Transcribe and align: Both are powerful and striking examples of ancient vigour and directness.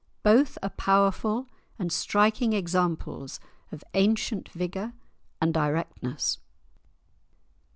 Both 0.23 0.57
are 0.63 0.71
powerful 0.71 1.47
and 1.77 1.91
striking 1.91 2.53
examples 2.53 3.39
of 3.71 3.83
ancient 3.93 4.49
vigour 4.49 4.93
and 5.39 5.53
directness. 5.53 6.39